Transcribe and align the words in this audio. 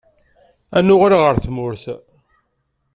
Ad 0.77 0.83
nuɣal 0.85 1.13
ɣer 1.21 1.35
tmurt. 1.45 1.83